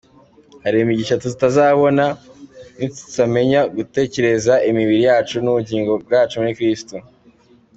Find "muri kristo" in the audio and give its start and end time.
6.39-6.95